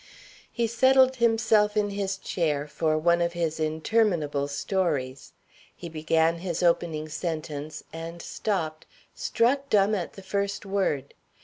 He 0.51 0.65
settled 0.65 1.17
himself 1.17 1.77
in 1.77 1.91
his 1.91 2.17
chair 2.17 2.67
for 2.67 2.97
one 2.97 3.21
of 3.21 3.33
his 3.33 3.59
interminable 3.59 4.47
stories; 4.47 5.31
he 5.75 5.89
began 5.89 6.39
his 6.39 6.63
opening 6.63 7.07
sentence 7.07 7.83
and 7.93 8.19
stopped, 8.19 8.87
struck 9.13 9.69
dumb 9.69 9.93
at 9.93 10.13
the 10.13 10.23
first 10.23 10.65
word. 10.65 11.13